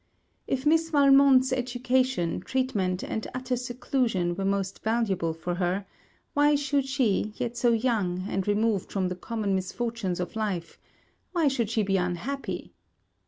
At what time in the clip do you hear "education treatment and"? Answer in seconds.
1.53-3.27